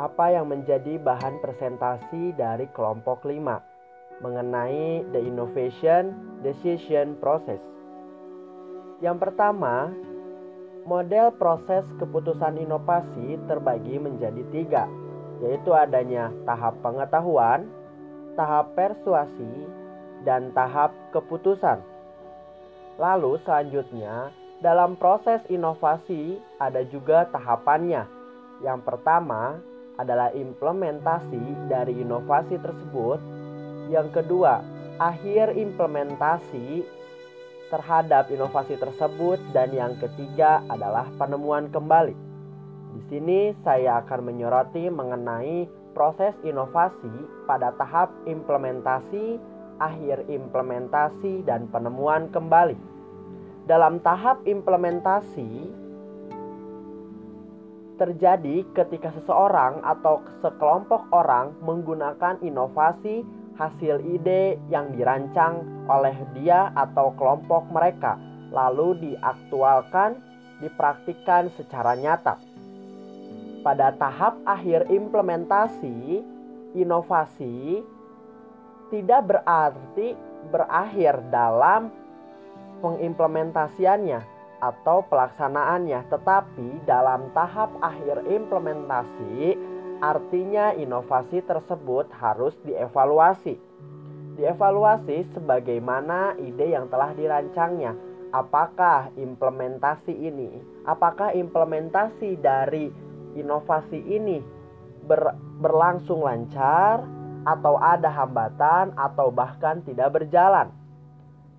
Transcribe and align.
apa 0.00 0.32
yang 0.32 0.48
menjadi 0.48 0.96
bahan 0.96 1.44
presentasi 1.44 2.32
dari 2.32 2.64
kelompok 2.72 3.28
5 3.28 4.24
mengenai 4.24 5.04
the 5.12 5.20
innovation 5.20 6.16
decision 6.40 7.20
process. 7.20 7.60
Yang 9.04 9.28
pertama, 9.28 9.92
model 10.88 11.36
proses 11.36 11.84
keputusan 12.00 12.56
inovasi 12.60 13.36
terbagi 13.44 14.00
menjadi 14.00 14.40
tiga, 14.48 14.84
yaitu 15.44 15.72
adanya 15.76 16.32
tahap 16.48 16.80
pengetahuan, 16.80 17.68
tahap 18.36 18.72
persuasi, 18.72 19.68
dan 20.24 20.52
tahap 20.56 20.92
keputusan. 21.12 21.80
Lalu 23.00 23.40
selanjutnya 23.44 24.32
dalam 24.60 24.96
proses 25.00 25.40
inovasi 25.48 26.36
ada 26.60 26.84
juga 26.88 27.24
tahapannya. 27.32 28.04
Yang 28.60 28.80
pertama 28.84 29.56
adalah 30.00 30.32
implementasi 30.32 31.68
dari 31.68 32.00
inovasi 32.00 32.56
tersebut. 32.56 33.20
Yang 33.92 34.22
kedua, 34.22 34.64
akhir 34.96 35.52
implementasi 35.54 36.82
terhadap 37.68 38.32
inovasi 38.32 38.80
tersebut 38.80 39.38
dan 39.52 39.70
yang 39.70 39.94
ketiga 40.00 40.64
adalah 40.72 41.06
penemuan 41.20 41.68
kembali. 41.68 42.16
Di 42.90 43.00
sini 43.12 43.54
saya 43.62 44.02
akan 44.02 44.32
menyoroti 44.32 44.90
mengenai 44.90 45.68
proses 45.94 46.34
inovasi 46.42 47.12
pada 47.46 47.70
tahap 47.78 48.10
implementasi, 48.26 49.38
akhir 49.78 50.26
implementasi 50.26 51.46
dan 51.46 51.70
penemuan 51.70 52.26
kembali 52.34 52.90
dalam 53.70 54.02
tahap 54.02 54.42
implementasi 54.50 55.70
terjadi 58.00 58.64
ketika 58.72 59.12
seseorang 59.20 59.84
atau 59.84 60.24
sekelompok 60.40 61.12
orang 61.12 61.52
menggunakan 61.60 62.40
inovasi 62.40 63.20
hasil 63.60 64.00
ide 64.08 64.56
yang 64.72 64.88
dirancang 64.96 65.60
oleh 65.84 66.16
dia 66.32 66.72
atau 66.72 67.12
kelompok 67.20 67.68
mereka 67.68 68.16
lalu 68.48 68.96
diaktualkan 68.96 70.16
dipraktikkan 70.64 71.52
secara 71.60 71.92
nyata. 71.92 72.40
Pada 73.60 73.92
tahap 73.92 74.40
akhir 74.48 74.88
implementasi, 74.88 76.24
inovasi 76.72 77.84
tidak 78.88 79.28
berarti 79.28 80.16
berakhir 80.48 81.20
dalam 81.28 81.92
pengimplementasiannya 82.80 84.39
atau 84.60 85.04
pelaksanaannya, 85.08 86.06
tetapi 86.12 86.84
dalam 86.84 87.32
tahap 87.32 87.72
akhir 87.80 88.28
implementasi, 88.28 89.56
artinya 90.04 90.76
inovasi 90.76 91.40
tersebut 91.44 92.12
harus 92.12 92.52
dievaluasi. 92.64 93.56
Dievaluasi 94.36 95.28
sebagaimana 95.36 96.36
ide 96.40 96.72
yang 96.72 96.88
telah 96.88 97.12
dirancangnya. 97.12 97.96
Apakah 98.30 99.10
implementasi 99.18 100.14
ini, 100.14 100.62
apakah 100.86 101.34
implementasi 101.34 102.38
dari 102.38 102.86
inovasi 103.34 103.98
ini 104.06 104.38
ber, 105.02 105.34
berlangsung 105.58 106.22
lancar, 106.22 107.02
atau 107.42 107.80
ada 107.80 108.06
hambatan, 108.06 108.92
atau 108.94 109.32
bahkan 109.32 109.82
tidak 109.82 110.14
berjalan? 110.20 110.70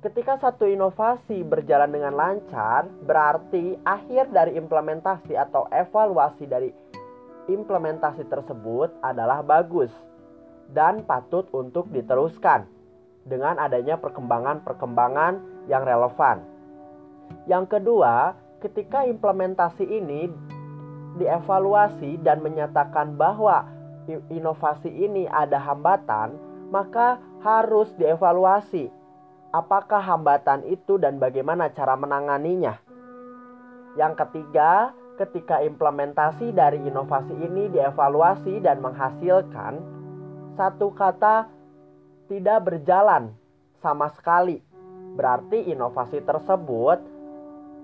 Ketika 0.00 0.40
satu 0.40 0.64
inovasi 0.64 1.44
berjalan 1.44 1.92
dengan 1.92 2.16
lancar, 2.16 2.88
berarti 3.04 3.76
akhir 3.84 4.32
dari 4.32 4.56
implementasi 4.56 5.36
atau 5.36 5.68
evaluasi 5.68 6.48
dari 6.48 6.72
implementasi 7.52 8.24
tersebut 8.32 8.96
adalah 9.04 9.44
bagus 9.44 9.92
dan 10.72 11.04
patut 11.04 11.44
untuk 11.52 11.92
diteruskan 11.92 12.64
dengan 13.28 13.60
adanya 13.60 14.00
perkembangan-perkembangan 14.00 15.68
yang 15.68 15.84
relevan. 15.84 16.48
Yang 17.44 17.76
kedua, 17.76 18.32
ketika 18.64 19.04
implementasi 19.04 19.84
ini 19.84 20.32
dievaluasi 21.20 22.16
dan 22.24 22.40
menyatakan 22.40 23.20
bahwa 23.20 23.68
inovasi 24.32 24.88
ini 24.88 25.28
ada 25.28 25.60
hambatan, 25.60 26.40
maka 26.72 27.20
harus 27.44 27.92
dievaluasi 28.00 28.99
Apakah 29.50 29.98
hambatan 29.98 30.62
itu 30.70 30.94
dan 30.94 31.18
bagaimana 31.18 31.74
cara 31.74 31.98
menanganinya? 31.98 32.78
Yang 33.98 34.22
ketiga, 34.22 34.94
ketika 35.18 35.58
implementasi 35.58 36.54
dari 36.54 36.78
inovasi 36.86 37.34
ini 37.34 37.66
dievaluasi 37.74 38.62
dan 38.62 38.78
menghasilkan 38.78 39.82
satu 40.54 40.94
kata 40.94 41.50
tidak 42.30 42.62
berjalan 42.62 43.34
sama 43.82 44.06
sekali. 44.14 44.62
Berarti 45.18 45.66
inovasi 45.74 46.22
tersebut 46.22 47.02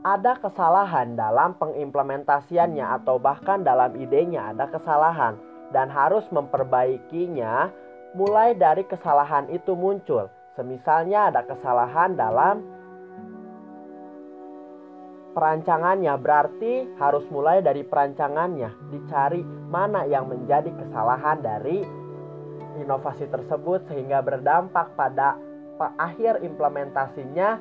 ada 0.07 0.39
kesalahan 0.39 1.19
dalam 1.19 1.59
pengimplementasiannya 1.59 3.03
atau 3.03 3.19
bahkan 3.19 3.67
dalam 3.67 3.91
idenya 3.99 4.55
ada 4.55 4.71
kesalahan 4.71 5.35
dan 5.75 5.91
harus 5.91 6.23
memperbaikinya 6.31 7.75
mulai 8.15 8.55
dari 8.55 8.87
kesalahan 8.87 9.51
itu 9.51 9.75
muncul 9.75 10.31
Semisalnya 10.57 11.29
ada 11.29 11.45
kesalahan 11.45 12.17
dalam 12.17 12.65
perancangannya 15.37 16.17
berarti 16.17 16.97
harus 16.97 17.29
mulai 17.29 17.61
dari 17.61 17.85
perancangannya 17.85 18.89
dicari 18.89 19.45
mana 19.69 20.09
yang 20.09 20.33
menjadi 20.33 20.73
kesalahan 20.73 21.45
dari 21.45 21.85
inovasi 22.81 23.29
tersebut 23.29 23.85
sehingga 23.93 24.25
berdampak 24.25 24.97
pada 24.97 25.37
akhir 26.01 26.41
implementasinya 26.41 27.61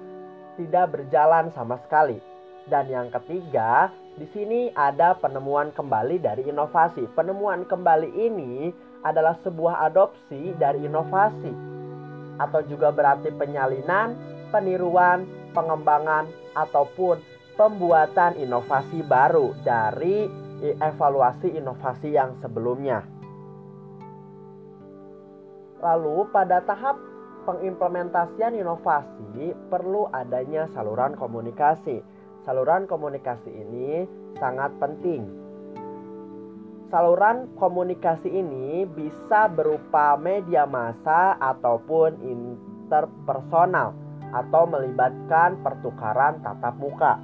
tidak 0.55 0.95
berjalan 0.95 1.51
sama 1.51 1.75
sekali. 1.83 2.23
Dan 2.63 2.87
yang 2.87 3.11
ketiga, 3.11 3.91
di 4.15 4.23
sini 4.31 4.71
ada 4.71 5.19
penemuan 5.19 5.75
kembali 5.75 6.23
dari 6.23 6.47
inovasi. 6.47 7.11
Penemuan 7.11 7.67
kembali 7.67 8.09
ini 8.15 8.71
adalah 9.03 9.35
sebuah 9.43 9.83
adopsi 9.91 10.55
dari 10.55 10.87
inovasi 10.87 11.74
atau 12.39 12.61
juga 12.67 12.91
berarti 12.91 13.31
penyalinan, 13.31 14.15
peniruan, 14.51 15.23
pengembangan 15.55 16.27
ataupun 16.55 17.19
pembuatan 17.55 18.35
inovasi 18.35 18.99
baru 19.07 19.55
dari 19.63 20.27
evaluasi 20.59 21.55
inovasi 21.55 22.15
yang 22.15 22.35
sebelumnya. 22.43 23.03
Lalu 25.79 26.27
pada 26.31 26.63
tahap 26.65 26.97
pengimplementasian 27.45 28.57
inovasi 28.57 29.53
perlu 29.69 30.09
adanya 30.09 30.65
saluran 30.73 31.13
komunikasi. 31.13 32.01
Saluran 32.43 32.89
komunikasi 32.89 33.49
ini 33.49 34.05
sangat 34.37 34.73
penting 34.81 35.44
Saluran 36.93 37.49
komunikasi 37.57 38.29
ini 38.29 38.85
bisa 38.85 39.49
berupa 39.49 40.13
media 40.21 40.69
massa 40.69 41.33
ataupun 41.41 42.13
interpersonal 42.21 43.97
atau 44.29 44.63
melibatkan 44.69 45.57
pertukaran 45.65 46.45
tatap 46.45 46.77
muka. 46.77 47.17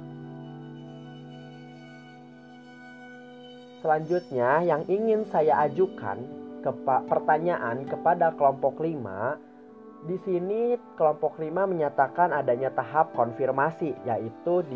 Selanjutnya 3.82 4.66
yang 4.66 4.82
ingin 4.90 5.26
saya 5.30 5.66
ajukan 5.70 6.22
ke 6.62 6.70
pertanyaan 6.86 7.86
kepada 7.86 8.34
kelompok 8.34 8.78
5 8.78 10.06
di 10.10 10.18
sini 10.26 10.74
kelompok 10.98 11.38
5 11.38 11.50
menyatakan 11.70 12.34
adanya 12.34 12.74
tahap 12.74 13.14
konfirmasi 13.14 13.94
yaitu 14.06 14.66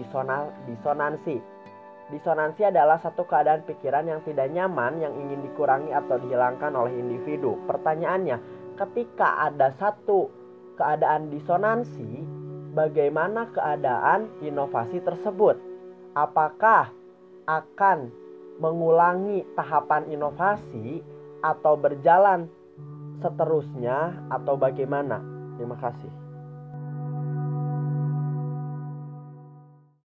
disonansi 0.66 1.55
Disonansi 2.06 2.62
adalah 2.62 3.02
satu 3.02 3.26
keadaan 3.26 3.66
pikiran 3.66 4.06
yang 4.06 4.22
tidak 4.22 4.46
nyaman 4.54 5.02
yang 5.02 5.10
ingin 5.18 5.42
dikurangi 5.42 5.90
atau 5.90 6.22
dihilangkan 6.22 6.70
oleh 6.78 6.94
individu. 6.94 7.58
Pertanyaannya, 7.66 8.38
ketika 8.78 9.42
ada 9.50 9.74
satu 9.74 10.30
keadaan 10.78 11.34
disonansi, 11.34 12.22
bagaimana 12.78 13.50
keadaan 13.50 14.30
inovasi 14.38 15.02
tersebut? 15.02 15.58
Apakah 16.14 16.94
akan 17.50 18.14
mengulangi 18.62 19.42
tahapan 19.58 20.06
inovasi 20.06 21.02
atau 21.42 21.74
berjalan 21.74 22.46
seterusnya 23.18 24.30
atau 24.30 24.54
bagaimana? 24.54 25.18
Terima 25.58 25.74
kasih. 25.74 26.25